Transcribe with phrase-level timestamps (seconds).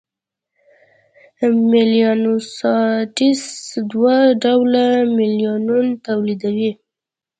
[1.69, 3.43] میلانوسایټس
[3.91, 4.85] دوه ډوله
[5.17, 6.71] میلانون تولیدوي: